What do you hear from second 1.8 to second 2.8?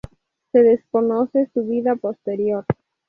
posterior.